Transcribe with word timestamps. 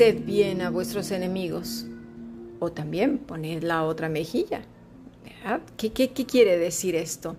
haced 0.00 0.24
bien 0.24 0.62
a 0.62 0.70
vuestros 0.70 1.10
enemigos, 1.10 1.84
o 2.58 2.72
también 2.72 3.18
poned 3.18 3.62
la 3.62 3.84
otra 3.84 4.08
mejilla. 4.08 4.62
¿Qué, 5.76 5.92
qué, 5.92 6.12
qué 6.12 6.24
quiere 6.24 6.56
decir 6.56 6.96
esto? 6.96 7.36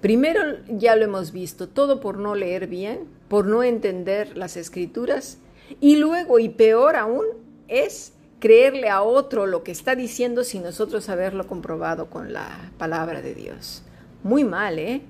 Primero, 0.00 0.40
ya 0.68 0.96
lo 0.96 1.04
hemos 1.04 1.30
visto, 1.30 1.68
todo 1.68 2.00
por 2.00 2.16
no 2.16 2.34
leer 2.34 2.68
bien, 2.68 3.00
por 3.28 3.44
no 3.44 3.62
entender 3.62 4.34
las 4.34 4.56
escrituras, 4.56 5.40
y 5.78 5.96
luego, 5.96 6.38
y 6.38 6.48
peor 6.48 6.96
aún, 6.96 7.26
es 7.68 8.14
creerle 8.40 8.88
a 8.88 9.02
otro 9.02 9.46
lo 9.46 9.62
que 9.62 9.72
está 9.72 9.94
diciendo 9.94 10.44
sin 10.44 10.62
nosotros 10.62 11.10
haberlo 11.10 11.46
comprobado 11.46 12.08
con 12.08 12.32
la 12.32 12.72
palabra 12.78 13.20
de 13.20 13.34
Dios. 13.34 13.82
Muy 14.22 14.42
mal, 14.42 14.78
¿eh? 14.78 15.02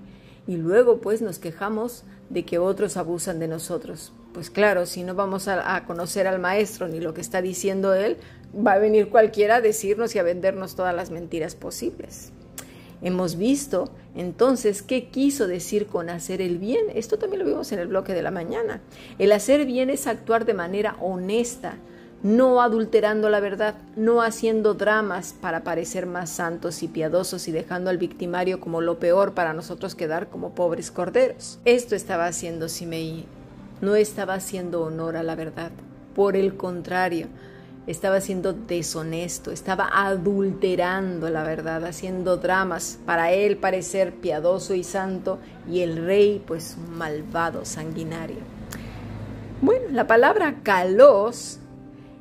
Y 0.48 0.56
luego 0.56 1.00
pues 1.00 1.22
nos 1.22 1.38
quejamos 1.38 2.02
de 2.30 2.44
que 2.44 2.58
otros 2.58 2.96
abusan 2.96 3.38
de 3.38 3.46
nosotros. 3.46 4.12
Pues 4.38 4.50
claro, 4.50 4.86
si 4.86 5.02
no 5.02 5.16
vamos 5.16 5.48
a, 5.48 5.84
conocer 5.84 6.28
al 6.28 6.38
maestro 6.38 6.86
ni 6.86 7.00
lo 7.00 7.12
que 7.12 7.20
está 7.20 7.42
diciendo 7.42 7.92
él, 7.92 8.18
va 8.54 8.74
a 8.74 8.78
venir 8.78 9.08
cualquiera 9.08 9.56
a 9.56 9.60
decirnos 9.60 10.14
y 10.14 10.20
a 10.20 10.22
vendernos 10.22 10.76
todas 10.76 10.94
las 10.94 11.10
mentiras 11.10 11.56
posibles. 11.56 12.30
Hemos 13.02 13.36
visto 13.36 13.90
entonces 14.14 14.82
qué 14.82 15.08
quiso 15.08 15.48
decir 15.48 15.88
con 15.88 16.08
hacer 16.08 16.40
el 16.40 16.58
bien. 16.58 16.86
Esto 16.94 17.18
también 17.18 17.40
lo 17.40 17.48
vimos 17.48 17.72
en 17.72 17.80
el 17.80 17.88
bloque 17.88 18.14
de 18.14 18.22
la 18.22 18.30
mañana. 18.30 18.80
El 19.18 19.32
hacer 19.32 19.66
bien 19.66 19.90
es 19.90 20.06
actuar 20.06 20.44
de 20.44 20.54
manera 20.54 20.94
honesta, 21.00 21.74
no 22.22 22.62
adulterando 22.62 23.30
la 23.30 23.40
verdad, 23.40 23.74
no 23.96 24.22
haciendo 24.22 24.74
dramas 24.74 25.34
para 25.40 25.64
parecer 25.64 26.06
más 26.06 26.30
santos 26.30 26.84
y 26.84 26.86
piadosos 26.86 27.48
y 27.48 27.50
dejando 27.50 27.90
al 27.90 27.98
victimario 27.98 28.60
como 28.60 28.82
lo 28.82 29.00
peor 29.00 29.34
para 29.34 29.52
nosotros 29.52 29.96
quedar 29.96 30.28
como 30.28 30.54
pobres 30.54 30.92
corderos. 30.92 31.58
Esto 31.64 31.96
estaba 31.96 32.26
haciendo 32.26 32.68
Simei, 32.68 33.26
no 33.80 33.96
estaba 33.96 34.34
haciendo 34.34 34.82
honor 34.82 35.16
a 35.16 35.22
la 35.22 35.34
verdad, 35.34 35.70
por 36.14 36.36
el 36.36 36.56
contrario, 36.56 37.28
estaba 37.86 38.20
siendo 38.20 38.52
deshonesto, 38.52 39.50
estaba 39.50 39.88
adulterando 39.92 41.30
la 41.30 41.42
verdad, 41.42 41.84
haciendo 41.86 42.36
dramas 42.36 42.98
para 43.06 43.32
él 43.32 43.56
parecer 43.56 44.12
piadoso 44.14 44.74
y 44.74 44.84
santo 44.84 45.38
y 45.66 45.80
el 45.80 46.04
rey 46.04 46.42
pues 46.46 46.76
malvado, 46.96 47.64
sanguinario. 47.64 48.38
Bueno, 49.62 49.86
la 49.90 50.06
palabra 50.06 50.56
calos 50.62 51.60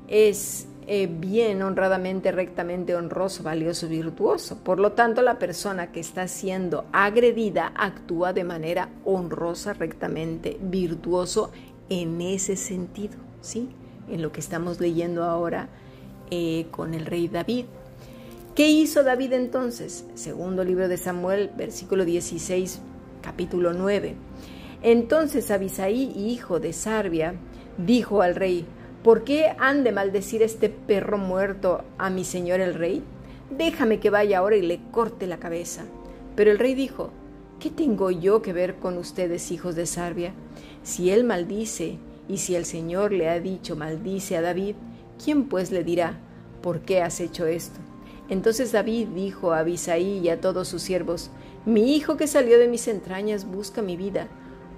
es 0.07 0.67
eh, 0.89 1.09
bien, 1.11 1.61
honradamente, 1.63 2.31
rectamente, 2.31 2.95
honroso, 2.95 3.43
valioso, 3.43 3.89
virtuoso. 3.89 4.57
Por 4.63 4.79
lo 4.79 4.93
tanto, 4.93 5.21
la 5.21 5.37
persona 5.37 5.91
que 5.91 5.99
está 5.99 6.29
siendo 6.29 6.85
agredida 6.93 7.73
actúa 7.75 8.31
de 8.31 8.45
manera 8.45 8.87
honrosa, 9.03 9.73
rectamente, 9.73 10.57
virtuoso 10.61 11.51
en 11.89 12.21
ese 12.21 12.55
sentido, 12.55 13.17
¿sí? 13.41 13.67
En 14.09 14.21
lo 14.21 14.31
que 14.31 14.39
estamos 14.39 14.79
leyendo 14.79 15.25
ahora 15.25 15.67
eh, 16.31 16.67
con 16.71 16.93
el 16.93 17.05
rey 17.05 17.27
David. 17.27 17.65
¿Qué 18.55 18.69
hizo 18.69 19.03
David 19.03 19.33
entonces? 19.33 20.05
Segundo 20.15 20.63
libro 20.63 20.87
de 20.87 20.95
Samuel, 20.95 21.51
versículo 21.57 22.05
16, 22.05 22.79
capítulo 23.21 23.73
9. 23.73 24.15
Entonces 24.83 25.51
Abisaí, 25.51 26.13
hijo 26.15 26.61
de 26.61 26.71
Sarbia, 26.71 27.35
dijo 27.77 28.21
al 28.21 28.35
rey, 28.35 28.65
¿Por 29.07 29.23
qué 29.23 29.55
han 29.57 29.85
de 29.85 29.93
maldecir 29.93 30.41
este 30.43 30.67
perro 30.67 31.17
muerto 31.17 31.85
a 31.97 32.09
mi 32.09 32.25
señor 32.25 32.59
el 32.59 32.73
rey? 32.73 33.01
Déjame 33.49 34.01
que 34.01 34.09
vaya 34.09 34.39
ahora 34.39 34.57
y 34.57 34.61
le 34.61 34.81
corte 34.91 35.27
la 35.27 35.37
cabeza. 35.37 35.85
Pero 36.35 36.51
el 36.51 36.59
rey 36.59 36.75
dijo, 36.75 37.11
¿qué 37.57 37.69
tengo 37.69 38.11
yo 38.11 38.41
que 38.41 38.51
ver 38.51 38.75
con 38.75 38.97
ustedes, 38.97 39.49
hijos 39.49 39.75
de 39.75 39.85
Sarbia? 39.85 40.33
Si 40.83 41.09
él 41.09 41.23
maldice, 41.23 41.99
y 42.27 42.39
si 42.39 42.55
el 42.55 42.65
Señor 42.65 43.13
le 43.13 43.29
ha 43.29 43.39
dicho 43.39 43.77
maldice 43.77 44.35
a 44.35 44.41
David, 44.41 44.75
¿quién 45.23 45.45
pues 45.45 45.71
le 45.71 45.85
dirá, 45.85 46.19
¿por 46.61 46.81
qué 46.81 47.01
has 47.01 47.21
hecho 47.21 47.45
esto? 47.45 47.79
Entonces 48.27 48.73
David 48.73 49.07
dijo 49.15 49.53
a 49.53 49.59
Abisaí 49.59 50.19
y 50.19 50.27
a 50.27 50.41
todos 50.41 50.67
sus 50.67 50.81
siervos, 50.81 51.31
Mi 51.65 51.95
hijo 51.95 52.17
que 52.17 52.27
salió 52.27 52.59
de 52.59 52.67
mis 52.67 52.89
entrañas 52.89 53.45
busca 53.45 53.81
mi 53.81 53.95
vida. 53.95 54.27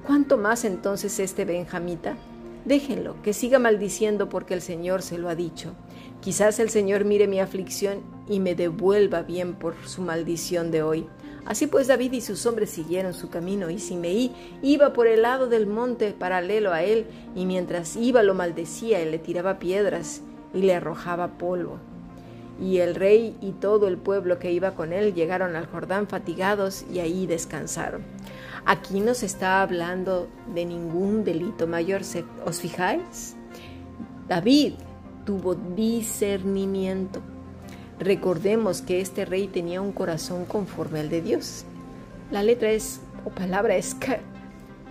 ¿Cuánto 0.05 0.37
más 0.37 0.65
entonces 0.65 1.19
este 1.19 1.45
benjamita? 1.45 2.15
Déjenlo, 2.65 3.21
que 3.23 3.33
siga 3.33 3.57
maldiciendo 3.57 4.29
porque 4.29 4.53
el 4.53 4.61
Señor 4.61 5.01
se 5.01 5.17
lo 5.17 5.29
ha 5.29 5.35
dicho. 5.35 5.73
Quizás 6.21 6.59
el 6.59 6.69
Señor 6.69 7.05
mire 7.05 7.27
mi 7.27 7.39
aflicción 7.39 8.01
y 8.27 8.39
me 8.39 8.53
devuelva 8.55 9.21
bien 9.21 9.55
por 9.55 9.75
su 9.85 10.01
maldición 10.01 10.69
de 10.69 10.83
hoy. 10.83 11.07
Así 11.45 11.67
pues 11.67 11.87
David 11.87 12.13
y 12.13 12.21
sus 12.21 12.45
hombres 12.45 12.69
siguieron 12.69 13.13
su 13.13 13.29
camino 13.29 13.69
y 13.69 13.79
Simeí 13.79 14.31
iba 14.61 14.93
por 14.93 15.07
el 15.07 15.21
lado 15.21 15.47
del 15.47 15.65
monte 15.65 16.11
paralelo 16.11 16.73
a 16.73 16.83
él 16.83 17.07
y 17.35 17.45
mientras 17.45 17.95
iba 17.95 18.21
lo 18.21 18.35
maldecía 18.35 19.01
y 19.01 19.09
le 19.09 19.17
tiraba 19.17 19.57
piedras 19.57 20.21
y 20.53 20.61
le 20.61 20.75
arrojaba 20.75 21.37
polvo. 21.37 21.79
Y 22.61 22.79
el 22.79 22.93
rey 22.93 23.37
y 23.41 23.53
todo 23.53 23.87
el 23.87 23.97
pueblo 23.97 24.37
que 24.37 24.51
iba 24.51 24.75
con 24.75 24.91
él 24.91 25.13
llegaron 25.13 25.55
al 25.55 25.65
Jordán 25.65 26.07
fatigados 26.07 26.85
y 26.91 26.99
ahí 26.99 27.25
descansaron. 27.25 28.03
Aquí 28.65 28.99
no 28.99 29.13
se 29.13 29.25
está 29.25 29.61
hablando 29.61 30.27
de 30.53 30.65
ningún 30.65 31.23
delito 31.23 31.67
mayor, 31.67 32.01
¿os 32.45 32.59
fijáis? 32.59 33.35
David 34.27 34.73
tuvo 35.25 35.55
discernimiento. 35.55 37.21
Recordemos 37.99 38.81
que 38.81 39.01
este 39.01 39.25
rey 39.25 39.47
tenía 39.47 39.81
un 39.81 39.91
corazón 39.91 40.45
conforme 40.45 40.99
al 40.99 41.09
de 41.09 41.21
Dios. 41.21 41.65
La 42.31 42.43
letra 42.43 42.71
es, 42.71 43.01
o 43.25 43.29
palabra 43.29 43.75
es 43.75 43.95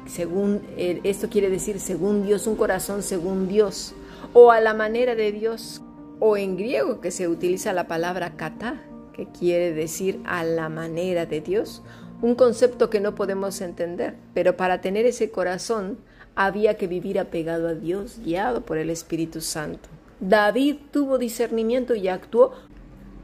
según, 0.07 0.63
eh, 0.77 1.01
esto 1.05 1.29
quiere 1.29 1.51
decir 1.51 1.79
según 1.81 2.25
Dios, 2.25 2.47
un 2.47 2.57
corazón 2.57 3.03
según 3.03 3.49
Dios, 3.49 3.95
o 4.33 4.51
a 4.51 4.61
la 4.61 4.75
manera 4.75 5.15
de 5.15 5.33
Dios, 5.33 5.83
o 6.19 6.37
en 6.37 6.57
griego 6.57 7.01
que 7.01 7.11
se 7.11 7.29
utiliza 7.29 7.73
la 7.73 7.87
palabra 7.87 8.37
kata, 8.37 8.83
que 9.13 9.27
quiere 9.27 9.73
decir 9.73 10.21
a 10.25 10.45
la 10.45 10.69
manera 10.69 11.27
de 11.27 11.41
Dios, 11.41 11.83
un 12.21 12.35
concepto 12.35 12.91
que 12.91 13.01
no 13.01 13.15
podemos 13.15 13.61
entender, 13.61 14.17
pero 14.35 14.57
para 14.57 14.81
tener 14.81 15.07
ese 15.07 15.31
corazón 15.31 15.99
había 16.35 16.75
que 16.75 16.87
vivir 16.87 17.19
apegado 17.19 17.69
a 17.69 17.75
Dios, 17.75 18.19
guiado 18.25 18.63
por 18.63 18.79
el 18.79 18.91
Espíritu 18.91 19.41
Santo. 19.41 19.89
David 20.21 20.77
tuvo 20.91 21.19
discernimiento 21.19 21.95
y 21.95 22.09
actuó 22.09 22.53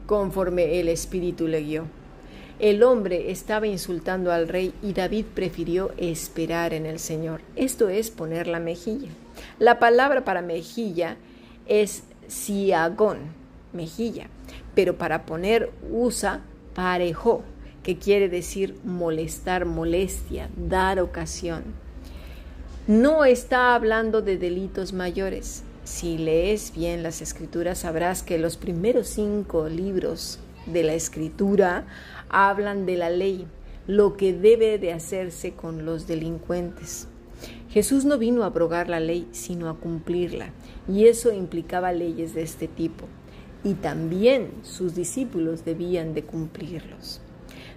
conforme 0.05 0.79
el 0.79 0.87
Espíritu 0.87 1.47
le 1.47 1.61
guió. 1.61 1.85
El 2.59 2.83
hombre 2.83 3.31
estaba 3.31 3.67
insultando 3.67 4.31
al 4.31 4.47
rey 4.47 4.73
y 4.81 4.93
David 4.93 5.25
prefirió 5.33 5.91
esperar 5.97 6.73
en 6.73 6.85
el 6.85 6.99
Señor. 6.99 7.41
Esto 7.57 7.89
es 7.89 8.11
poner 8.11 8.47
la 8.47 8.61
mejilla. 8.61 9.09
La 9.59 9.77
palabra 9.77 10.23
para 10.23 10.41
mejilla 10.41 11.17
es 11.67 12.03
siagón, 12.27 13.17
mejilla, 13.73 14.27
pero 14.73 14.97
para 14.97 15.25
poner 15.25 15.69
usa 15.91 16.41
parejo 16.73 17.43
que 17.85 17.99
quiere 17.99 18.29
decir 18.29 18.75
molestar, 18.83 19.65
molestia, 19.67 20.49
dar 20.57 20.99
ocasión. 20.99 21.63
No 22.87 23.25
está 23.25 23.75
hablando 23.75 24.23
de 24.23 24.39
delitos 24.39 24.91
mayores. 24.91 25.61
Si 25.83 26.17
lees 26.17 26.73
bien 26.75 27.03
las 27.03 27.21
escrituras 27.21 27.77
sabrás 27.77 28.23
que 28.23 28.39
los 28.39 28.57
primeros 28.57 29.05
cinco 29.05 29.69
libros 29.69 30.39
de 30.65 30.81
la 30.81 30.95
escritura 30.95 31.85
hablan 32.29 32.87
de 32.87 32.97
la 32.97 33.11
ley, 33.11 33.45
lo 33.85 34.17
que 34.17 34.33
debe 34.33 34.79
de 34.79 34.91
hacerse 34.91 35.51
con 35.51 35.85
los 35.85 36.07
delincuentes. 36.07 37.07
Jesús 37.69 38.03
no 38.03 38.17
vino 38.17 38.41
a 38.41 38.47
abrogar 38.47 38.89
la 38.89 38.99
ley, 38.99 39.27
sino 39.31 39.69
a 39.69 39.77
cumplirla, 39.77 40.49
y 40.91 41.05
eso 41.05 41.31
implicaba 41.31 41.91
leyes 41.91 42.33
de 42.33 42.41
este 42.41 42.67
tipo, 42.67 43.05
y 43.63 43.75
también 43.75 44.49
sus 44.63 44.95
discípulos 44.95 45.65
debían 45.65 46.15
de 46.15 46.23
cumplirlos. 46.23 47.21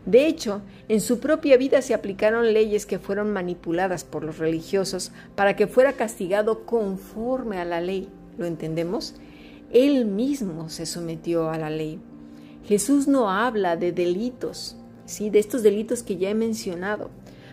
De 0.08 0.26
hecho, 0.26 0.62
en 0.88 1.02
su 1.02 1.20
propia 1.20 1.58
vida 1.58 1.82
se 1.82 1.92
aplicaron 1.92 2.54
leyes 2.54 2.86
que 2.86 2.98
fueron 2.98 3.30
manipuladas 3.30 4.04
por 4.04 4.24
los 4.24 4.38
religiosos 4.38 5.12
para 5.34 5.54
que 5.54 5.66
fuera 5.66 5.92
castigado 5.92 6.64
conforme 6.64 7.58
a 7.58 7.66
la 7.66 7.82
ley. 7.82 8.08
¿Lo 8.38 8.46
entendemos? 8.46 9.16
Él 9.70 10.06
mismo 10.06 10.70
se 10.70 10.86
sometió 10.86 11.50
a 11.50 11.58
la 11.58 11.68
ley. 11.68 12.00
Jesús 12.64 13.06
no 13.06 13.30
habla 13.30 13.76
de 13.76 13.92
delitos, 13.92 14.76
¿sí? 15.04 15.28
de 15.28 15.40
estos 15.40 15.62
delitos 15.62 16.02
que 16.02 16.16
ya 16.16 16.30
he 16.30 16.34
mencionado. 16.34 17.10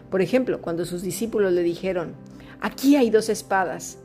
Por 0.10 0.22
ejemplo, 0.22 0.62
cuando 0.62 0.86
sus 0.86 1.02
discípulos 1.02 1.52
le 1.52 1.62
dijeron, 1.62 2.14
aquí 2.62 2.96
hay 2.96 3.10
dos 3.10 3.28
espadas, 3.28 3.98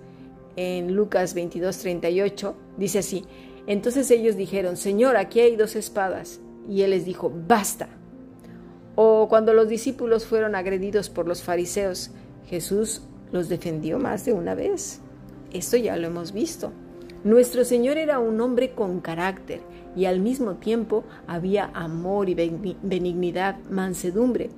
en 0.56 0.96
Lucas 0.96 1.35
22, 1.35 1.79
38, 1.79 2.56
dice 2.76 2.99
así, 2.99 3.25
entonces 3.69 4.11
ellos 4.11 4.35
dijeron, 4.37 4.76
Señor, 4.76 5.17
aquí 5.17 5.38
hay 5.38 5.55
dos 5.55 5.76
espadas. 5.76 6.41
Y 6.69 6.82
él 6.82 6.91
les 6.91 7.05
dijo, 7.05 7.32
basta, 7.46 7.88
o 9.02 9.29
cuando 9.31 9.55
los 9.55 9.67
discípulos 9.67 10.26
fueron 10.26 10.55
agredidos 10.55 11.08
por 11.08 11.26
los 11.26 11.43
fariseos, 11.43 12.11
Jesús 12.44 13.00
los 13.32 13.49
defendió 13.49 13.99
más 13.99 14.26
de 14.26 14.35
una 14.35 14.55
vez. 14.55 15.00
Esto 15.55 15.79
ya 15.79 15.97
lo 15.97 16.08
hemos 16.08 16.32
visto. 16.32 16.70
Nuestro 17.25 17.64
Señor 17.64 17.97
era 17.97 18.19
un 18.19 18.38
hombre 18.43 18.73
con 18.75 19.00
carácter 19.00 19.62
y 19.97 20.05
al 20.05 20.20
mismo 20.20 20.56
tiempo 20.56 21.05
había 21.26 21.70
amor 21.73 22.29
y 22.29 22.35
benignidad, 22.82 23.56
mansedumbre, 23.70 24.50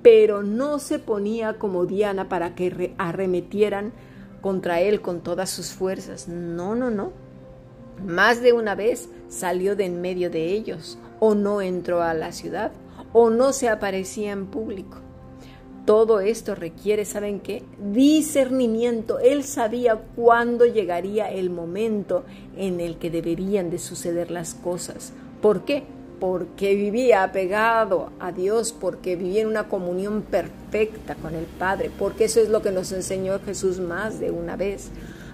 pero 0.00 0.42
no 0.42 0.78
se 0.78 0.98
ponía 0.98 1.58
como 1.58 1.84
Diana 1.84 2.26
para 2.30 2.54
que 2.54 2.94
arremetieran 2.96 3.92
contra 4.40 4.80
él 4.80 5.02
con 5.02 5.20
todas 5.20 5.50
sus 5.50 5.74
fuerzas. 5.74 6.26
No, 6.26 6.74
no, 6.74 6.88
no. 6.90 7.12
Más 8.02 8.40
de 8.40 8.54
una 8.54 8.74
vez 8.74 9.10
salió 9.28 9.76
de 9.76 9.84
en 9.84 10.00
medio 10.00 10.30
de 10.30 10.46
ellos, 10.46 10.98
o 11.18 11.34
no 11.34 11.60
entró 11.60 12.00
a 12.02 12.14
la 12.14 12.32
ciudad, 12.32 12.72
o 13.12 13.30
no 13.30 13.52
se 13.52 13.68
aparecía 13.68 14.32
en 14.32 14.46
público. 14.46 14.98
Todo 15.86 16.20
esto 16.20 16.54
requiere, 16.54 17.04
¿saben 17.04 17.40
qué? 17.40 17.64
Discernimiento. 17.92 19.18
Él 19.18 19.44
sabía 19.44 19.96
cuándo 20.14 20.66
llegaría 20.66 21.30
el 21.30 21.50
momento 21.50 22.24
en 22.56 22.80
el 22.80 22.96
que 22.98 23.10
deberían 23.10 23.70
de 23.70 23.78
suceder 23.78 24.30
las 24.30 24.54
cosas. 24.54 25.12
¿Por 25.40 25.64
qué? 25.64 25.82
Porque 26.20 26.74
vivía 26.74 27.24
apegado 27.24 28.12
a 28.20 28.30
Dios, 28.30 28.72
porque 28.78 29.16
vivía 29.16 29.40
en 29.40 29.48
una 29.48 29.68
comunión 29.68 30.22
perfecta 30.22 31.14
con 31.14 31.34
el 31.34 31.46
Padre, 31.46 31.90
porque 31.98 32.24
eso 32.24 32.40
es 32.40 32.50
lo 32.50 32.60
que 32.60 32.72
nos 32.72 32.92
enseñó 32.92 33.40
Jesús 33.40 33.80
más 33.80 34.20
de 34.20 34.30
una 34.30 34.54
vez. 34.54 34.90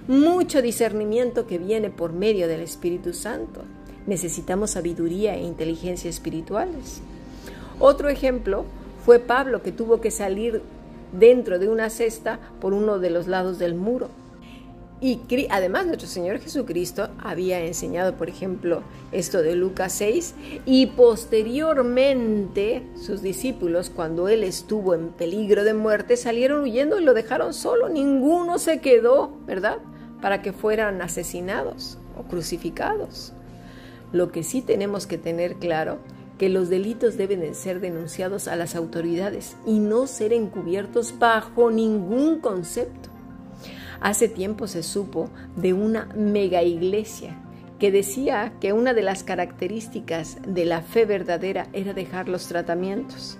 Mucho 0.06 0.62
discernimiento 0.62 1.48
que 1.48 1.58
viene 1.58 1.90
por 1.90 2.12
medio 2.12 2.46
del 2.46 2.60
Espíritu 2.60 3.12
Santo. 3.12 3.62
Necesitamos 4.06 4.70
sabiduría 4.70 5.34
e 5.34 5.42
inteligencia 5.42 6.08
espirituales. 6.08 7.02
Otro 7.78 8.08
ejemplo 8.08 8.64
fue 9.04 9.18
Pablo 9.18 9.62
que 9.62 9.72
tuvo 9.72 10.00
que 10.00 10.10
salir 10.10 10.62
dentro 11.12 11.58
de 11.58 11.68
una 11.68 11.90
cesta 11.90 12.40
por 12.60 12.72
uno 12.72 12.98
de 12.98 13.10
los 13.10 13.26
lados 13.26 13.58
del 13.58 13.74
muro. 13.74 14.08
Y 14.98 15.20
además 15.50 15.86
nuestro 15.86 16.08
Señor 16.08 16.38
Jesucristo 16.38 17.10
había 17.22 17.60
enseñado, 17.60 18.16
por 18.16 18.30
ejemplo, 18.30 18.82
esto 19.12 19.42
de 19.42 19.54
Lucas 19.54 19.92
6 19.92 20.34
y 20.64 20.86
posteriormente 20.86 22.82
sus 22.96 23.20
discípulos, 23.20 23.90
cuando 23.90 24.28
él 24.28 24.42
estuvo 24.42 24.94
en 24.94 25.08
peligro 25.08 25.64
de 25.64 25.74
muerte, 25.74 26.16
salieron 26.16 26.62
huyendo 26.62 26.98
y 26.98 27.04
lo 27.04 27.12
dejaron 27.12 27.52
solo. 27.52 27.90
Ninguno 27.90 28.58
se 28.58 28.80
quedó, 28.80 29.32
¿verdad? 29.46 29.80
Para 30.22 30.40
que 30.40 30.54
fueran 30.54 31.02
asesinados 31.02 31.98
o 32.18 32.22
crucificados. 32.22 33.34
Lo 34.12 34.32
que 34.32 34.42
sí 34.42 34.62
tenemos 34.62 35.06
que 35.06 35.18
tener 35.18 35.56
claro 35.56 35.98
que 36.38 36.48
los 36.48 36.68
delitos 36.68 37.16
deben 37.16 37.54
ser 37.54 37.80
denunciados 37.80 38.48
a 38.48 38.56
las 38.56 38.76
autoridades 38.76 39.56
y 39.66 39.78
no 39.78 40.06
ser 40.06 40.32
encubiertos 40.32 41.18
bajo 41.18 41.70
ningún 41.70 42.40
concepto. 42.40 43.08
Hace 44.00 44.28
tiempo 44.28 44.66
se 44.66 44.82
supo 44.82 45.30
de 45.56 45.72
una 45.72 46.06
mega 46.14 46.62
iglesia 46.62 47.42
que 47.78 47.90
decía 47.90 48.54
que 48.60 48.72
una 48.72 48.94
de 48.94 49.02
las 49.02 49.22
características 49.22 50.38
de 50.46 50.64
la 50.64 50.82
fe 50.82 51.04
verdadera 51.04 51.68
era 51.72 51.92
dejar 51.92 52.28
los 52.28 52.46
tratamientos. 52.46 53.38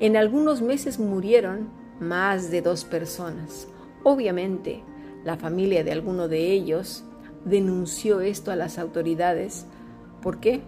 En 0.00 0.16
algunos 0.16 0.62
meses 0.62 0.98
murieron 0.98 1.68
más 2.00 2.50
de 2.50 2.62
dos 2.62 2.84
personas. 2.84 3.68
Obviamente, 4.04 4.82
la 5.24 5.36
familia 5.36 5.84
de 5.84 5.92
alguno 5.92 6.28
de 6.28 6.52
ellos 6.52 7.04
denunció 7.44 8.20
esto 8.20 8.50
a 8.50 8.56
las 8.56 8.78
autoridades. 8.78 9.66
¿Por 10.20 10.40
qué? 10.40 10.62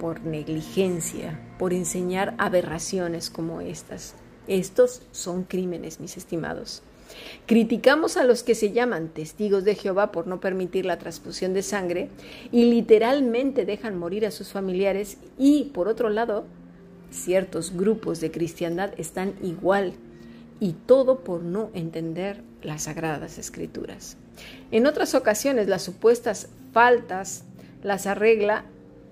Por 0.00 0.22
negligencia, 0.22 1.38
por 1.58 1.74
enseñar 1.74 2.34
aberraciones 2.38 3.28
como 3.28 3.60
estas. 3.60 4.14
Estos 4.48 5.02
son 5.12 5.44
crímenes, 5.44 6.00
mis 6.00 6.16
estimados. 6.16 6.82
Criticamos 7.46 8.16
a 8.16 8.24
los 8.24 8.42
que 8.42 8.54
se 8.54 8.72
llaman 8.72 9.08
testigos 9.08 9.64
de 9.64 9.74
Jehová 9.74 10.10
por 10.10 10.26
no 10.26 10.40
permitir 10.40 10.86
la 10.86 10.98
transfusión 10.98 11.52
de 11.52 11.62
sangre 11.62 12.08
y 12.50 12.64
literalmente 12.64 13.66
dejan 13.66 13.98
morir 13.98 14.24
a 14.24 14.30
sus 14.30 14.48
familiares 14.48 15.18
y, 15.36 15.64
por 15.74 15.86
otro 15.86 16.08
lado, 16.08 16.46
ciertos 17.10 17.76
grupos 17.76 18.20
de 18.20 18.30
cristiandad 18.30 18.92
están 18.96 19.34
igual 19.42 19.92
y 20.60 20.72
todo 20.72 21.20
por 21.20 21.42
no 21.42 21.70
entender 21.74 22.42
las 22.62 22.84
sagradas 22.84 23.36
escrituras. 23.36 24.16
En 24.70 24.86
otras 24.86 25.14
ocasiones 25.14 25.68
las 25.68 25.82
supuestas 25.82 26.48
faltas 26.72 27.44
las 27.82 28.06
arregla 28.06 28.64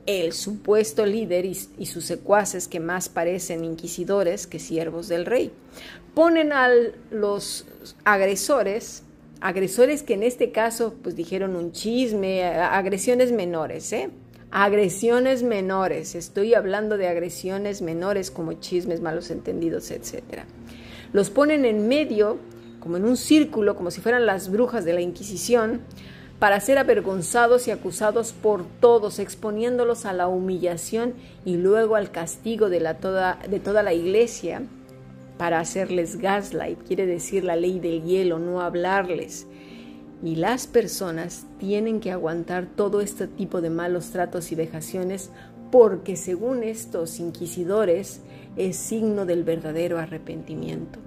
el 0.08 0.32
supuesto 0.32 1.04
líder 1.04 1.44
y, 1.44 1.54
sus 1.54 2.06
secuaces 2.06 2.66
que 2.66 2.80
más 2.80 3.10
parecen 3.10 3.62
inquisidores 3.62 4.46
que 4.46 4.58
siervos 4.58 5.06
del 5.06 5.26
rey. 5.26 5.52
Ponen 6.14 6.50
a 6.50 6.70
los 7.10 7.66
agresores, 8.04 9.02
agresores 9.42 10.02
que 10.02 10.14
en 10.14 10.22
este 10.22 10.50
caso 10.50 10.94
pues 11.02 11.14
dijeron 11.14 11.56
un 11.56 11.72
chisme, 11.72 12.42
agresiones 12.42 13.32
menores, 13.32 13.92
¿eh? 13.92 14.08
Agresiones 14.50 15.42
menores, 15.42 16.14
estoy 16.14 16.54
hablando 16.54 16.96
de 16.96 17.06
agresiones 17.06 17.82
menores 17.82 18.30
como 18.30 18.54
chismes, 18.54 19.02
malos 19.02 19.30
entendidos, 19.30 19.90
etc. 19.90 20.44
Los 21.12 21.28
ponen 21.28 21.66
en 21.66 21.86
medio, 21.86 22.38
como 22.80 22.96
en 22.96 23.04
un 23.04 23.18
círculo, 23.18 23.76
como 23.76 23.90
si 23.90 24.00
fueran 24.00 24.24
las 24.24 24.50
brujas 24.50 24.86
de 24.86 24.94
la 24.94 25.02
Inquisición, 25.02 25.82
para 26.38 26.60
ser 26.60 26.78
avergonzados 26.78 27.66
y 27.66 27.72
acusados 27.72 28.32
por 28.32 28.64
todos, 28.80 29.18
exponiéndolos 29.18 30.04
a 30.04 30.12
la 30.12 30.28
humillación 30.28 31.14
y 31.44 31.56
luego 31.56 31.96
al 31.96 32.10
castigo 32.10 32.68
de, 32.70 32.80
la 32.80 32.98
toda, 32.98 33.38
de 33.48 33.58
toda 33.58 33.82
la 33.82 33.92
iglesia 33.92 34.62
para 35.36 35.60
hacerles 35.60 36.18
gaslight, 36.18 36.82
quiere 36.82 37.06
decir 37.06 37.44
la 37.44 37.56
ley 37.56 37.80
del 37.80 38.02
hielo, 38.04 38.38
no 38.38 38.60
hablarles. 38.60 39.46
Y 40.22 40.34
las 40.34 40.66
personas 40.66 41.46
tienen 41.58 42.00
que 42.00 42.10
aguantar 42.10 42.66
todo 42.66 43.00
este 43.00 43.28
tipo 43.28 43.60
de 43.60 43.70
malos 43.70 44.10
tratos 44.10 44.50
y 44.50 44.56
vejaciones 44.56 45.30
porque 45.70 46.16
según 46.16 46.62
estos 46.64 47.20
inquisidores 47.20 48.20
es 48.56 48.76
signo 48.76 49.26
del 49.26 49.44
verdadero 49.44 49.98
arrepentimiento. 49.98 50.98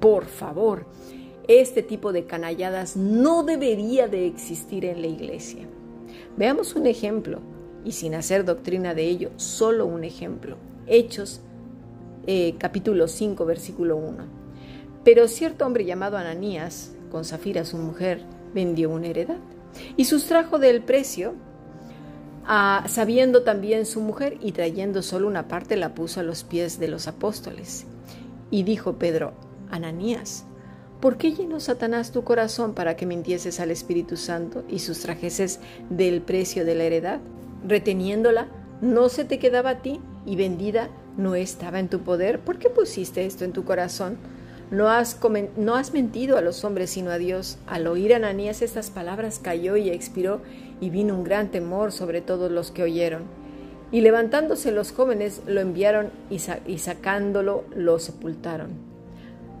Por 0.00 0.24
favor, 0.26 0.86
este 1.48 1.82
tipo 1.82 2.12
de 2.12 2.26
canalladas 2.26 2.96
no 2.96 3.42
debería 3.42 4.08
de 4.08 4.26
existir 4.26 4.84
en 4.84 5.00
la 5.00 5.06
iglesia. 5.06 5.66
Veamos 6.36 6.74
un 6.74 6.86
ejemplo, 6.86 7.40
y 7.84 7.92
sin 7.92 8.14
hacer 8.14 8.44
doctrina 8.44 8.94
de 8.94 9.04
ello, 9.04 9.30
solo 9.36 9.86
un 9.86 10.04
ejemplo. 10.04 10.56
Hechos 10.86 11.40
eh, 12.26 12.56
capítulo 12.58 13.06
5, 13.06 13.46
versículo 13.46 13.96
1. 13.96 14.24
Pero 15.04 15.28
cierto 15.28 15.64
hombre 15.64 15.84
llamado 15.84 16.16
Ananías, 16.16 16.92
con 17.12 17.24
Zafira 17.24 17.64
su 17.64 17.78
mujer, 17.78 18.22
vendió 18.52 18.90
una 18.90 19.06
heredad 19.06 19.38
y 19.96 20.06
sustrajo 20.06 20.58
del 20.58 20.82
precio, 20.82 21.34
sabiendo 22.88 23.42
también 23.42 23.86
su 23.86 24.00
mujer, 24.00 24.38
y 24.40 24.52
trayendo 24.52 25.02
solo 25.02 25.28
una 25.28 25.46
parte 25.46 25.76
la 25.76 25.94
puso 25.94 26.20
a 26.20 26.22
los 26.22 26.42
pies 26.42 26.80
de 26.80 26.88
los 26.88 27.06
apóstoles. 27.06 27.86
Y 28.50 28.62
dijo 28.64 28.94
Pedro, 28.94 29.34
Ananías, 29.70 30.45
¿Por 31.00 31.18
qué 31.18 31.34
llenó 31.34 31.60
Satanás 31.60 32.10
tu 32.10 32.24
corazón 32.24 32.72
para 32.72 32.96
que 32.96 33.04
mintieses 33.04 33.60
al 33.60 33.70
Espíritu 33.70 34.16
Santo 34.16 34.64
y 34.66 34.78
sustrajeses 34.78 35.60
del 35.90 36.22
precio 36.22 36.64
de 36.64 36.74
la 36.74 36.84
heredad? 36.84 37.20
Reteniéndola, 37.68 38.48
no 38.80 39.10
se 39.10 39.26
te 39.26 39.38
quedaba 39.38 39.70
a 39.70 39.82
ti 39.82 40.00
y 40.24 40.36
vendida 40.36 40.88
no 41.18 41.34
estaba 41.34 41.80
en 41.80 41.88
tu 41.88 42.00
poder. 42.00 42.40
¿Por 42.40 42.58
qué 42.58 42.70
pusiste 42.70 43.26
esto 43.26 43.44
en 43.44 43.52
tu 43.52 43.64
corazón? 43.64 44.16
No 44.70 44.88
has, 44.88 45.20
no 45.58 45.76
has 45.76 45.92
mentido 45.92 46.38
a 46.38 46.40
los 46.40 46.64
hombres 46.64 46.90
sino 46.90 47.10
a 47.10 47.18
Dios. 47.18 47.58
Al 47.66 47.86
oír 47.88 48.14
Ananías 48.14 48.62
estas 48.62 48.90
palabras 48.90 49.38
cayó 49.38 49.76
y 49.76 49.90
expiró 49.90 50.40
y 50.80 50.88
vino 50.88 51.14
un 51.14 51.24
gran 51.24 51.50
temor 51.50 51.92
sobre 51.92 52.22
todos 52.22 52.50
los 52.50 52.70
que 52.70 52.82
oyeron. 52.82 53.24
Y 53.92 54.00
levantándose 54.00 54.72
los 54.72 54.92
jóvenes 54.92 55.42
lo 55.46 55.60
enviaron 55.60 56.10
y 56.30 56.78
sacándolo 56.78 57.64
lo 57.74 57.98
sepultaron. 57.98 58.95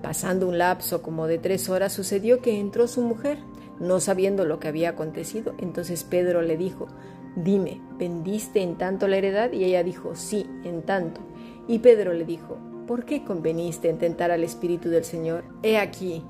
Pasando 0.02 0.48
un 0.48 0.58
lapso 0.58 1.02
como 1.02 1.26
de 1.26 1.38
tres 1.38 1.68
horas 1.68 1.92
sucedió 1.92 2.40
que 2.40 2.60
entró 2.60 2.86
su 2.86 3.00
mujer, 3.02 3.38
no 3.80 4.00
sabiendo 4.00 4.44
lo 4.44 4.58
que 4.60 4.68
había 4.68 4.90
acontecido. 4.90 5.54
Entonces 5.58 6.04
Pedro 6.04 6.42
le 6.42 6.56
dijo, 6.56 6.86
dime, 7.36 7.80
¿vendiste 7.98 8.62
en 8.62 8.76
tanto 8.76 9.08
la 9.08 9.16
heredad? 9.16 9.52
Y 9.52 9.64
ella 9.64 9.82
dijo, 9.82 10.14
sí, 10.14 10.46
en 10.64 10.82
tanto. 10.82 11.20
Y 11.68 11.80
Pedro 11.80 12.12
le 12.12 12.24
dijo, 12.24 12.58
¿por 12.86 13.04
qué 13.04 13.24
conveniste 13.24 13.88
en 13.88 13.98
tentar 13.98 14.30
al 14.30 14.44
Espíritu 14.44 14.88
del 14.88 15.04
Señor? 15.04 15.44
He 15.62 15.78
aquí, 15.78 16.22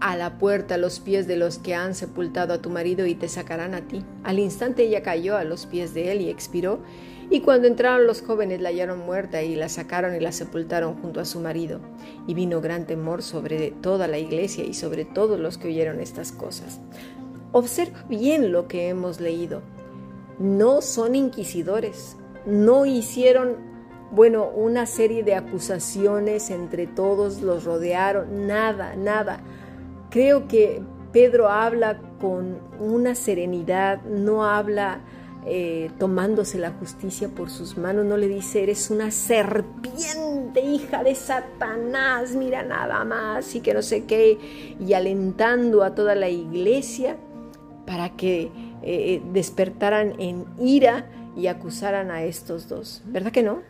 a 0.00 0.16
la 0.16 0.38
puerta 0.38 0.76
los 0.78 0.98
pies 0.98 1.26
de 1.26 1.36
los 1.36 1.58
que 1.58 1.74
han 1.74 1.94
sepultado 1.94 2.54
a 2.54 2.62
tu 2.62 2.70
marido 2.70 3.06
y 3.06 3.14
te 3.14 3.28
sacarán 3.28 3.74
a 3.74 3.82
ti. 3.82 4.04
Al 4.24 4.38
instante 4.38 4.84
ella 4.84 5.02
cayó 5.02 5.36
a 5.36 5.44
los 5.44 5.66
pies 5.66 5.94
de 5.94 6.12
él 6.12 6.22
y 6.22 6.30
expiró, 6.30 6.80
y 7.32 7.42
cuando 7.42 7.68
entraron 7.68 8.08
los 8.08 8.22
jóvenes 8.22 8.60
la 8.60 8.70
hallaron 8.70 8.98
muerta 8.98 9.40
y 9.42 9.54
la 9.54 9.68
sacaron 9.68 10.16
y 10.16 10.20
la 10.20 10.32
sepultaron 10.32 11.00
junto 11.00 11.20
a 11.20 11.24
su 11.24 11.38
marido. 11.38 11.78
Y 12.26 12.34
vino 12.34 12.60
gran 12.60 12.86
temor 12.86 13.22
sobre 13.22 13.70
toda 13.70 14.08
la 14.08 14.18
iglesia 14.18 14.64
y 14.64 14.74
sobre 14.74 15.04
todos 15.04 15.38
los 15.38 15.56
que 15.56 15.68
oyeron 15.68 16.00
estas 16.00 16.32
cosas. 16.32 16.80
Observa 17.52 18.04
bien 18.08 18.50
lo 18.50 18.66
que 18.66 18.88
hemos 18.88 19.20
leído. 19.20 19.62
No 20.40 20.82
son 20.82 21.14
inquisidores, 21.14 22.16
no 22.46 22.84
hicieron, 22.84 23.56
bueno, 24.10 24.48
una 24.48 24.86
serie 24.86 25.22
de 25.22 25.36
acusaciones 25.36 26.50
entre 26.50 26.88
todos, 26.88 27.42
los 27.42 27.62
rodearon, 27.62 28.48
nada, 28.48 28.96
nada. 28.96 29.40
Creo 30.10 30.48
que 30.48 30.82
Pedro 31.12 31.48
habla 31.48 32.00
con 32.20 32.58
una 32.80 33.14
serenidad, 33.14 34.02
no 34.02 34.44
habla 34.44 35.00
eh, 35.46 35.90
tomándose 35.98 36.58
la 36.58 36.70
justicia 36.70 37.28
por 37.28 37.50
sus 37.50 37.78
manos, 37.78 38.04
no 38.04 38.16
le 38.16 38.28
dice, 38.28 38.62
eres 38.62 38.90
una 38.90 39.10
serpiente, 39.10 40.60
hija 40.60 41.02
de 41.02 41.14
Satanás, 41.14 42.34
mira 42.34 42.62
nada 42.62 43.04
más 43.04 43.54
y 43.54 43.60
que 43.60 43.72
no 43.72 43.82
sé 43.82 44.04
qué, 44.04 44.38
y 44.78 44.92
alentando 44.92 45.82
a 45.82 45.94
toda 45.94 46.14
la 46.14 46.28
iglesia 46.28 47.16
para 47.86 48.10
que 48.16 48.50
eh, 48.82 49.22
despertaran 49.32 50.14
en 50.20 50.44
ira 50.58 51.10
y 51.36 51.46
acusaran 51.46 52.10
a 52.10 52.22
estos 52.24 52.68
dos. 52.68 53.02
¿Verdad 53.06 53.32
que 53.32 53.42
no? 53.42 53.62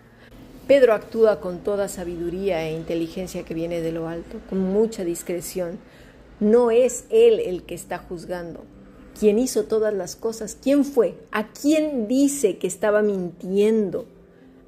Pedro 0.67 0.93
actúa 0.93 1.41
con 1.41 1.59
toda 1.59 1.89
sabiduría 1.89 2.62
e 2.69 2.77
inteligencia 2.77 3.45
que 3.45 3.55
viene 3.55 3.81
de 3.81 3.93
lo 3.93 4.09
alto, 4.09 4.39
con 4.49 4.61
mucha 4.61 5.05
discreción. 5.05 5.79
No 6.39 6.71
es 6.71 7.07
él 7.11 7.41
el 7.41 7.65
que 7.65 7.75
está 7.75 7.99
juzgando. 7.99 8.65
¿Quién 9.21 9.39
hizo 9.39 9.65
todas 9.65 9.93
las 9.93 10.17
cosas? 10.17 10.57
¿Quién 10.59 10.83
fue? 10.83 11.15
¿A 11.31 11.49
quién 11.49 12.09
dice 12.09 12.57
que 12.57 12.67
estaba 12.67 13.03
mintiendo? 13.03 14.07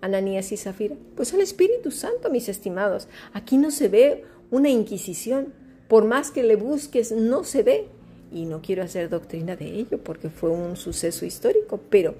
Ananías 0.02 0.52
y 0.52 0.59
Zafira. 0.59 0.94
Pues 1.16 1.32
al 1.32 1.40
Espíritu 1.40 1.90
Santo, 1.90 2.28
mis 2.28 2.50
estimados. 2.50 3.09
Aquí 3.32 3.56
no 3.56 3.71
se 3.71 3.88
ve 3.88 4.25
una 4.50 4.68
inquisición. 4.68 5.54
Por 5.88 6.04
más 6.04 6.30
que 6.30 6.42
le 6.42 6.56
busques, 6.56 7.12
no 7.12 7.44
se 7.44 7.62
ve. 7.62 7.87
Y 8.30 8.44
no 8.44 8.61
quiero 8.61 8.82
hacer 8.82 9.09
doctrina 9.09 9.56
de 9.56 9.75
ello 9.75 10.04
porque 10.04 10.28
fue 10.28 10.50
un 10.50 10.76
suceso 10.76 11.25
histórico, 11.25 11.80
pero 11.88 12.14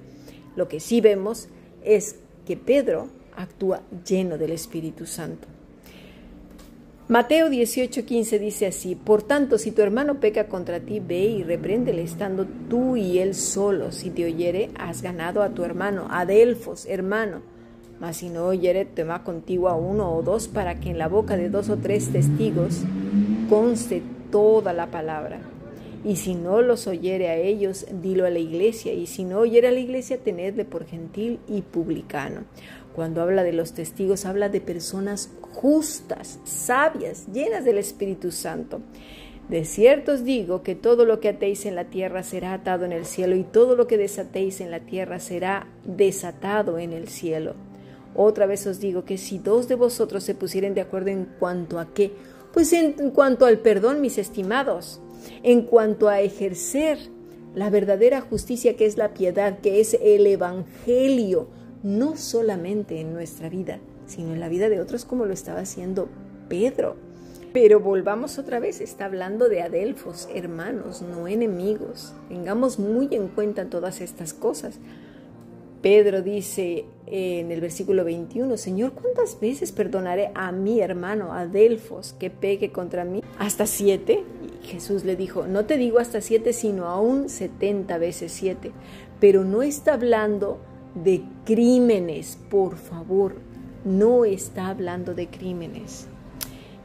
lo 0.55 0.67
que 0.67 0.79
sí 0.79 1.01
vemos 1.01 1.49
es 1.83 2.15
que 2.47 2.57
Pedro 2.57 3.09
actúa 3.35 3.83
lleno 4.07 4.39
del 4.39 4.53
Espíritu 4.53 5.05
Santo. 5.05 5.52
Mateo 7.13 7.47
18:15 7.47 8.39
dice 8.39 8.65
así, 8.65 8.95
Por 8.95 9.21
tanto, 9.21 9.59
si 9.59 9.69
tu 9.69 9.83
hermano 9.83 10.19
peca 10.19 10.47
contra 10.47 10.79
ti, 10.79 10.99
ve 10.99 11.25
y 11.25 11.43
repréndele 11.43 12.01
estando 12.01 12.47
tú 12.71 12.97
y 12.97 13.19
él 13.19 13.35
solos. 13.35 13.97
Si 13.97 14.09
te 14.09 14.25
oyere, 14.25 14.71
has 14.79 15.03
ganado 15.03 15.43
a 15.43 15.49
tu 15.49 15.63
hermano, 15.63 16.07
a 16.09 16.25
Delfos, 16.25 16.87
hermano. 16.87 17.43
Mas 17.99 18.17
si 18.17 18.29
no 18.29 18.47
oyere, 18.47 18.85
toma 18.85 19.23
contigo 19.23 19.69
a 19.69 19.75
uno 19.75 20.11
o 20.11 20.23
dos 20.23 20.47
para 20.47 20.79
que 20.79 20.89
en 20.89 20.97
la 20.97 21.07
boca 21.07 21.37
de 21.37 21.51
dos 21.51 21.69
o 21.69 21.77
tres 21.77 22.11
testigos 22.11 22.81
conste 23.47 24.01
toda 24.31 24.73
la 24.73 24.87
palabra. 24.87 25.39
Y 26.03 26.15
si 26.15 26.33
no 26.33 26.63
los 26.63 26.87
oyere 26.87 27.29
a 27.29 27.35
ellos, 27.35 27.85
dilo 28.01 28.25
a 28.25 28.31
la 28.31 28.39
iglesia. 28.39 28.91
Y 28.91 29.05
si 29.05 29.23
no 29.23 29.39
oyere 29.41 29.67
a 29.67 29.71
la 29.71 29.79
iglesia, 29.79 30.17
tenedle 30.17 30.65
por 30.65 30.85
gentil 30.85 31.39
y 31.47 31.61
publicano. 31.61 32.41
Cuando 32.95 33.21
habla 33.21 33.43
de 33.43 33.53
los 33.53 33.73
testigos, 33.73 34.25
habla 34.25 34.49
de 34.49 34.61
personas 34.61 35.31
justas, 35.41 36.39
sabias, 36.43 37.25
llenas 37.33 37.65
del 37.65 37.77
Espíritu 37.77 38.31
Santo. 38.31 38.81
De 39.49 39.65
cierto 39.65 40.13
os 40.13 40.23
digo 40.23 40.63
que 40.63 40.75
todo 40.75 41.05
lo 41.05 41.19
que 41.19 41.29
atéis 41.29 41.65
en 41.65 41.75
la 41.75 41.85
tierra 41.85 42.23
será 42.23 42.53
atado 42.53 42.85
en 42.85 42.93
el 42.93 43.05
cielo 43.05 43.35
y 43.35 43.43
todo 43.43 43.75
lo 43.75 43.87
que 43.87 43.97
desatéis 43.97 44.61
en 44.61 44.71
la 44.71 44.79
tierra 44.79 45.19
será 45.19 45.67
desatado 45.83 46.77
en 46.79 46.93
el 46.93 47.09
cielo. 47.09 47.55
Otra 48.15 48.45
vez 48.45 48.65
os 48.67 48.79
digo 48.79 49.05
que 49.05 49.17
si 49.17 49.39
dos 49.39 49.67
de 49.67 49.75
vosotros 49.75 50.23
se 50.23 50.35
pusieren 50.35 50.75
de 50.75 50.81
acuerdo 50.81 51.09
en 51.09 51.25
cuanto 51.39 51.79
a 51.79 51.93
qué, 51.93 52.13
pues 52.53 52.71
en 52.71 53.09
cuanto 53.09 53.45
al 53.45 53.59
perdón, 53.59 53.99
mis 53.99 54.17
estimados, 54.17 55.01
en 55.41 55.63
cuanto 55.63 56.07
a 56.07 56.21
ejercer 56.21 56.99
la 57.55 57.69
verdadera 57.69 58.21
justicia 58.21 58.75
que 58.75 58.85
es 58.85 58.97
la 58.97 59.13
piedad, 59.13 59.59
que 59.59 59.79
es 59.79 59.97
el 60.01 60.25
Evangelio, 60.27 61.47
no 61.83 62.15
solamente 62.17 62.99
en 62.99 63.13
nuestra 63.13 63.49
vida, 63.49 63.79
sino 64.07 64.33
en 64.33 64.39
la 64.39 64.49
vida 64.49 64.69
de 64.69 64.79
otros 64.79 65.05
como 65.05 65.25
lo 65.25 65.33
estaba 65.33 65.59
haciendo 65.59 66.09
Pedro. 66.49 66.95
Pero 67.53 67.79
volvamos 67.79 68.39
otra 68.39 68.59
vez, 68.59 68.81
está 68.81 69.05
hablando 69.05 69.47
de 69.47 69.61
adelfos, 69.61 70.27
hermanos, 70.33 71.03
no 71.03 71.27
enemigos. 71.27 72.13
Tengamos 72.27 72.79
muy 72.79 73.09
en 73.11 73.27
cuenta 73.27 73.69
todas 73.69 74.01
estas 74.01 74.33
cosas. 74.33 74.79
Pedro 75.83 76.21
dice 76.21 76.85
en 77.05 77.51
el 77.51 77.59
versículo 77.59 78.05
21, 78.05 78.57
Señor, 78.57 78.93
¿cuántas 78.93 79.39
veces 79.39 79.71
perdonaré 79.71 80.31
a 80.33 80.51
mi 80.53 80.79
hermano 80.79 81.33
Adelfos 81.33 82.15
que 82.17 82.29
pegue 82.29 82.71
contra 82.71 83.03
mí? 83.03 83.21
¿Hasta 83.37 83.67
siete? 83.67 84.23
Jesús 84.63 85.03
le 85.03 85.17
dijo, 85.17 85.45
no 85.45 85.65
te 85.65 85.77
digo 85.77 85.99
hasta 85.99 86.21
siete, 86.21 86.53
sino 86.53 86.87
aún 86.87 87.27
setenta 87.27 87.97
veces 87.97 88.31
siete. 88.31 88.71
Pero 89.19 89.43
no 89.43 89.61
está 89.61 89.93
hablando 89.93 90.57
de 90.95 91.23
crímenes, 91.45 92.37
por 92.49 92.77
favor, 92.77 93.35
no 93.85 94.25
está 94.25 94.67
hablando 94.67 95.13
de 95.13 95.27
crímenes. 95.27 96.07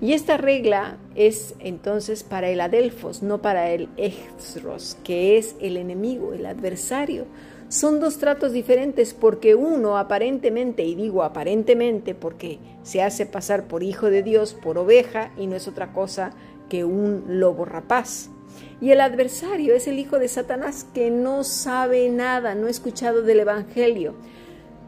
Y 0.00 0.12
esta 0.12 0.36
regla 0.36 0.96
es 1.16 1.54
entonces 1.58 2.22
para 2.22 2.48
el 2.50 2.60
adelfos, 2.60 3.22
no 3.22 3.42
para 3.42 3.70
el 3.70 3.88
exros, 3.96 4.96
que 5.02 5.38
es 5.38 5.56
el 5.60 5.76
enemigo, 5.76 6.32
el 6.32 6.46
adversario. 6.46 7.26
Son 7.68 7.98
dos 7.98 8.18
tratos 8.18 8.52
diferentes 8.52 9.12
porque 9.12 9.56
uno 9.56 9.98
aparentemente, 9.98 10.84
y 10.84 10.94
digo 10.94 11.24
aparentemente 11.24 12.14
porque 12.14 12.58
se 12.82 13.02
hace 13.02 13.26
pasar 13.26 13.66
por 13.66 13.82
hijo 13.82 14.08
de 14.08 14.22
Dios, 14.22 14.54
por 14.54 14.78
oveja, 14.78 15.32
y 15.36 15.48
no 15.48 15.56
es 15.56 15.66
otra 15.66 15.92
cosa 15.92 16.30
que 16.68 16.84
un 16.84 17.24
lobo 17.26 17.64
rapaz. 17.64 18.30
Y 18.80 18.90
el 18.90 19.00
adversario 19.00 19.74
es 19.74 19.88
el 19.88 19.98
hijo 19.98 20.18
de 20.18 20.28
Satanás 20.28 20.86
que 20.94 21.10
no 21.10 21.44
sabe 21.44 22.08
nada, 22.08 22.54
no 22.54 22.66
ha 22.66 22.70
escuchado 22.70 23.22
del 23.22 23.40
Evangelio. 23.40 24.14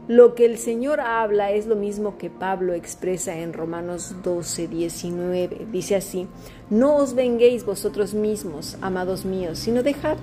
Lo 0.07 0.33
que 0.33 0.45
el 0.45 0.57
Señor 0.57 0.99
habla 0.99 1.51
es 1.51 1.67
lo 1.67 1.75
mismo 1.75 2.17
que 2.17 2.29
Pablo 2.29 2.73
expresa 2.73 3.37
en 3.37 3.53
Romanos 3.53 4.15
12, 4.23 4.67
19. 4.67 5.67
Dice 5.71 5.95
así, 5.95 6.27
no 6.69 6.95
os 6.95 7.13
venguéis 7.13 7.65
vosotros 7.65 8.13
mismos, 8.13 8.77
amados 8.81 9.25
míos, 9.25 9.59
sino 9.59 9.83
dejad 9.83 10.17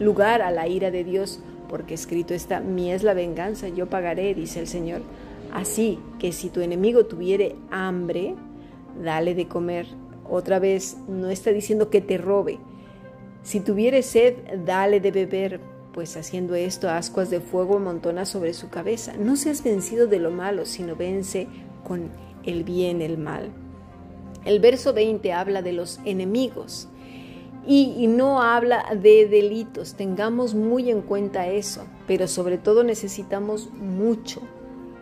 lugar 0.00 0.42
a 0.42 0.50
la 0.50 0.66
ira 0.66 0.90
de 0.90 1.04
Dios, 1.04 1.40
porque 1.68 1.94
escrito 1.94 2.34
está, 2.34 2.60
mi 2.60 2.90
es 2.90 3.02
la 3.02 3.14
venganza, 3.14 3.68
yo 3.68 3.88
pagaré, 3.88 4.34
dice 4.34 4.60
el 4.60 4.66
Señor. 4.66 5.02
Así 5.52 5.98
que 6.18 6.32
si 6.32 6.48
tu 6.48 6.60
enemigo 6.60 7.04
tuviere 7.04 7.56
hambre, 7.70 8.34
dale 9.02 9.34
de 9.34 9.46
comer 9.46 9.86
otra 10.28 10.58
vez, 10.58 10.96
no 11.08 11.28
está 11.28 11.50
diciendo 11.52 11.90
que 11.90 12.00
te 12.00 12.16
robe. 12.16 12.58
Si 13.42 13.60
tuviere 13.60 14.02
sed, 14.02 14.34
dale 14.64 15.00
de 15.00 15.10
beber, 15.10 15.60
pues 15.92 16.16
haciendo 16.16 16.54
esto, 16.54 16.88
ascuas 16.88 17.28
de 17.30 17.40
fuego 17.40 17.78
montona 17.78 18.24
sobre 18.24 18.54
su 18.54 18.70
cabeza. 18.70 19.14
No 19.18 19.36
seas 19.36 19.62
vencido 19.64 20.06
de 20.06 20.18
lo 20.18 20.30
malo, 20.30 20.64
sino 20.64 20.96
vence 20.96 21.48
con 21.84 22.10
el 22.44 22.64
bien 22.64 23.02
el 23.02 23.18
mal. 23.18 23.50
El 24.44 24.60
verso 24.60 24.92
20 24.92 25.32
habla 25.32 25.62
de 25.62 25.72
los 25.72 26.00
enemigos 26.04 26.88
y, 27.66 28.06
no 28.08 28.42
habla 28.42 28.84
de 29.00 29.28
delitos. 29.28 29.94
Tengamos 29.94 30.54
muy 30.54 30.90
en 30.90 31.02
cuenta 31.02 31.46
eso, 31.46 31.84
pero 32.06 32.26
sobre 32.26 32.58
todo 32.58 32.82
necesitamos 32.82 33.70
mucho, 33.72 34.42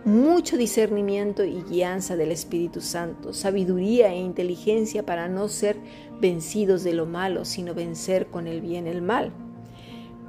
mucho 0.04 0.56
discernimiento 0.56 1.44
y 1.44 1.62
guianza 1.62 2.16
del 2.16 2.32
Espíritu 2.32 2.80
Santo, 2.80 3.32
sabiduría 3.34 4.12
e 4.12 4.16
inteligencia 4.16 5.04
para 5.04 5.28
no 5.28 5.48
ser 5.48 5.76
vencidos 6.20 6.84
de 6.84 6.94
lo 6.94 7.06
malo, 7.06 7.44
sino 7.44 7.74
vencer 7.74 8.26
con 8.26 8.46
el 8.46 8.60
bien 8.60 8.86
el 8.86 9.02
mal. 9.02 9.30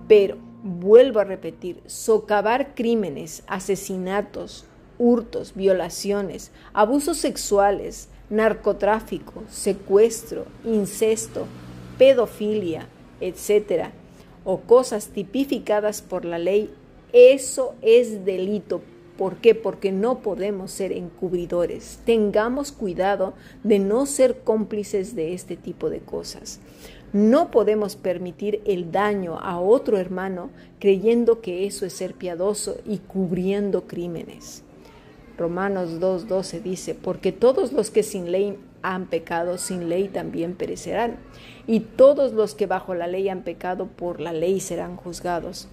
Pero, 0.07 0.37
vuelvo 0.63 1.19
a 1.19 1.23
repetir, 1.23 1.81
socavar 1.85 2.75
crímenes, 2.75 3.43
asesinatos, 3.47 4.65
hurtos, 4.99 5.55
violaciones, 5.55 6.51
abusos 6.73 7.17
sexuales, 7.17 8.09
narcotráfico, 8.29 9.43
secuestro, 9.49 10.45
incesto, 10.65 11.47
pedofilia, 11.97 12.87
etcétera, 13.21 13.93
o 14.43 14.61
cosas 14.61 15.07
tipificadas 15.07 16.01
por 16.01 16.25
la 16.25 16.39
ley, 16.39 16.73
eso 17.13 17.75
es 17.81 18.25
delito 18.25 18.81
¿Por 19.21 19.35
qué? 19.35 19.53
Porque 19.53 19.91
no 19.91 20.23
podemos 20.23 20.71
ser 20.71 20.91
encubridores. 20.91 21.99
Tengamos 22.05 22.71
cuidado 22.71 23.35
de 23.63 23.77
no 23.77 24.07
ser 24.07 24.39
cómplices 24.39 25.15
de 25.15 25.35
este 25.35 25.55
tipo 25.55 25.91
de 25.91 25.99
cosas. 25.99 26.59
No 27.13 27.51
podemos 27.51 27.95
permitir 27.95 28.63
el 28.65 28.91
daño 28.91 29.37
a 29.37 29.59
otro 29.59 29.99
hermano 29.99 30.49
creyendo 30.79 31.39
que 31.39 31.67
eso 31.67 31.85
es 31.85 31.93
ser 31.93 32.15
piadoso 32.15 32.77
y 32.83 32.97
cubriendo 32.97 33.85
crímenes. 33.85 34.63
Romanos 35.37 35.99
2.12 35.99 36.63
dice, 36.63 36.95
porque 36.95 37.31
todos 37.31 37.73
los 37.73 37.91
que 37.91 38.01
sin 38.01 38.31
ley 38.31 38.57
han 38.81 39.05
pecado, 39.05 39.59
sin 39.59 39.87
ley 39.87 40.07
también 40.07 40.55
perecerán, 40.55 41.17
y 41.67 41.81
todos 41.81 42.33
los 42.33 42.55
que 42.55 42.65
bajo 42.65 42.95
la 42.95 43.05
ley 43.05 43.29
han 43.29 43.43
pecado, 43.43 43.85
por 43.85 44.19
la 44.19 44.33
ley 44.33 44.59
serán 44.59 44.95
juzgados 44.95 45.67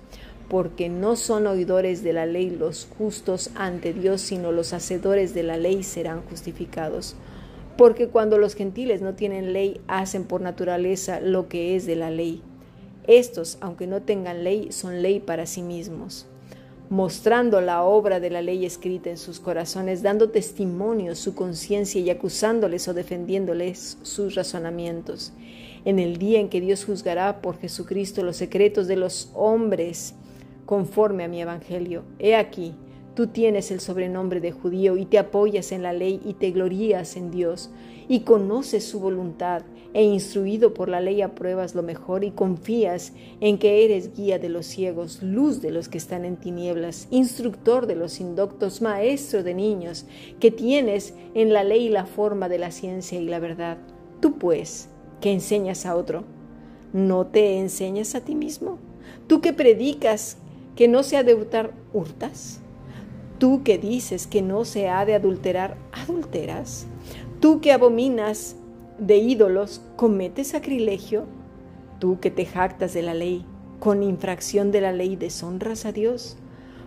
porque 0.49 0.89
no 0.89 1.17
son 1.17 1.47
oidores 1.47 2.03
de 2.03 2.15
la 2.15 2.25
ley 2.25 2.51
los 2.51 2.89
justos 2.97 3.51
ante 3.55 3.93
Dios, 3.93 4.23
sino 4.23 4.51
los 4.51 4.73
hacedores 4.73 5.35
de 5.35 5.43
la 5.43 5.59
ley 5.59 5.83
serán 5.83 6.23
justificados. 6.23 7.17
Porque 7.77 8.09
cuando 8.09 8.39
los 8.39 8.55
gentiles 8.55 9.03
no 9.03 9.15
tienen 9.15 9.53
ley, 9.53 9.81
hacen 9.87 10.25
por 10.25 10.41
naturaleza 10.41 11.21
lo 11.21 11.49
que 11.49 11.77
es 11.77 11.87
de 11.87 11.97
la 11.97 12.11
ley. 12.11 12.43
Estos, 13.07 13.59
aunque 13.61 13.87
no 13.87 14.03
tengan 14.03 14.43
ley, 14.43 14.73
son 14.73 15.03
ley 15.03 15.21
para 15.21 15.47
sí 15.47 15.63
mismos, 15.63 16.27
mostrando 16.91 17.61
la 17.61 17.83
obra 17.83 18.19
de 18.19 18.31
la 18.31 18.43
ley 18.43 18.65
escrita 18.65 19.11
en 19.11 19.19
sus 19.19 19.41
corazones, 19.41 20.03
dando 20.03 20.31
testimonio 20.31 21.15
su 21.15 21.35
conciencia 21.35 22.01
y 22.01 22.11
acusándoles 22.11 22.89
o 22.89 22.95
defendiéndoles 22.95 23.99
sus 24.03 24.35
razonamientos. 24.35 25.33
En 25.85 25.99
el 25.99 26.17
día 26.17 26.41
en 26.41 26.49
que 26.49 26.61
Dios 26.61 26.85
juzgará 26.85 27.41
por 27.41 27.59
Jesucristo 27.59 28.23
los 28.23 28.37
secretos 28.37 28.89
de 28.89 28.97
los 28.97 29.31
hombres, 29.35 30.15
conforme 30.69 31.25
a 31.25 31.29
mi 31.29 31.41
evangelio. 31.41 32.03
He 32.19 32.37
aquí, 32.37 32.75
Tú 33.15 33.27
tienes 33.27 33.73
el 33.73 33.81
sobrenombre 33.81 34.41
de 34.41 34.53
judío 34.53 34.97
y 34.97 35.05
te 35.05 35.19
apoyas 35.19 35.73
en 35.73 35.83
la 35.83 35.93
ley 35.93 36.21
y 36.25 36.35
te 36.35 36.53
glorías 36.53 37.17
en 37.17 37.33
Dios 37.33 37.69
y 38.07 38.21
conoces 38.21 38.85
su 38.85 39.01
voluntad 39.01 39.63
e 39.93 40.05
instruido 40.05 40.73
por 40.73 40.89
la 40.89 41.01
ley 41.01 41.21
apruebas 41.21 41.75
lo 41.75 41.83
mejor 41.83 42.23
y 42.23 42.31
confías 42.31 43.13
en 43.41 43.59
que 43.59 43.85
eres 43.85 44.15
guía 44.15 44.39
de 44.39 44.49
los 44.49 44.67
ciegos, 44.67 45.21
luz 45.21 45.61
de 45.61 45.73
los 45.73 45.89
que 45.89 45.99
están 45.99 46.25
en 46.25 46.37
tinieblas, 46.37 47.09
instructor 47.11 47.89
de 47.89 47.97
los 47.97 48.21
indoctos, 48.21 48.83
maestro 48.83 49.43
de 49.43 49.55
niños, 49.55 50.07
que 50.39 50.53
tienes 50.53 51.13
en 51.35 51.53
la 51.53 51.65
ley 51.65 51.89
la 51.89 52.07
forma 52.07 52.49
de 52.49 52.59
la 52.59 52.71
ciencia 52.71 53.19
y 53.19 53.25
la 53.25 53.41
verdad. 53.41 53.79
Tú 54.21 54.39
pues, 54.39 54.91
que 55.21 55.33
enseñas 55.33 55.87
a 55.87 55.97
otro, 55.97 56.23
¿no 56.93 57.27
te 57.27 57.59
enseñas 57.59 58.15
a 58.15 58.21
ti 58.21 58.37
mismo? 58.37 58.79
Tú 59.27 59.41
que 59.41 59.53
predicas 59.53 60.37
que 60.79 60.87
no 60.87 61.03
se 61.03 61.17
ha 61.17 61.25
de 61.25 61.35
hurtar, 61.35 61.73
hurtas. 61.93 62.61
Tú 63.41 63.65
que 63.65 63.79
dices 63.79 64.29
que 64.29 64.43
no 64.43 64.65
se 64.65 64.89
ha 64.89 65.05
de 65.05 65.17
adulterar, 65.17 65.77
adulteras. 65.91 66.87
Tú 67.41 67.61
que 67.61 67.73
abominas 67.73 68.55
de 68.97 69.17
ídolos, 69.17 69.83
cometes 69.97 70.47
sacrilegio. 70.47 71.25
Tú 71.99 72.21
que 72.21 72.31
te 72.31 72.47
jactas 72.47 72.95
de 72.95 73.03
la 73.03 73.13
ley, 73.13 73.45
con 73.81 74.05
infracción 74.05 74.71
de 74.71 74.81
la 74.81 74.93
ley 74.93 75.17
deshonras 75.17 75.85
a 75.85 75.91
Dios. 75.91 76.37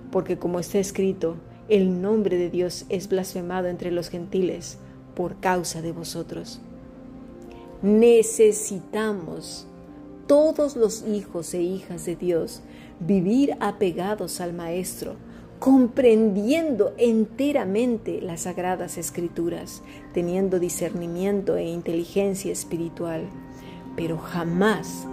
Porque 0.10 0.38
como 0.38 0.62
está 0.62 0.80
escrito, 0.80 1.36
el 1.68 2.02
nombre 2.02 2.38
de 2.38 2.50
Dios 2.50 2.86
es 2.88 3.10
blasfemado 3.10 3.68
entre 3.68 3.92
los 3.92 4.08
gentiles 4.08 4.78
por 5.16 5.42
causa 5.42 5.82
de 5.82 5.92
vosotros. 5.92 6.62
Necesitamos, 7.82 9.68
todos 10.32 10.78
los 10.78 11.06
hijos 11.06 11.54
e 11.54 11.62
hijas 11.62 12.06
de 12.06 12.16
Dios, 12.16 12.62
vivir 13.02 13.58
apegados 13.60 14.40
al 14.40 14.54
Maestro, 14.54 15.16
comprendiendo 15.60 16.94
enteramente 16.98 18.22
las 18.22 18.44
sagradas 18.44 18.98
escrituras, 18.98 19.84
teniendo 20.14 20.58
discernimiento 20.58 21.58
e 21.58 21.66
inteligencia 21.66 22.54
espiritual, 22.54 23.24
pero 23.98 24.18
jamás, 24.18 25.06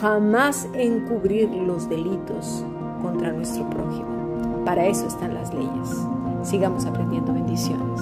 jamás 0.00 0.68
encubrir 0.74 1.48
los 1.48 1.88
delitos 1.88 2.64
contra 3.02 3.32
nuestro 3.32 3.68
prójimo. 3.68 4.62
Para 4.64 4.86
eso 4.86 5.08
están 5.08 5.34
las 5.34 5.52
leyes. 5.52 5.88
Sigamos 6.44 6.86
aprendiendo 6.86 7.34
bendiciones. 7.34 8.00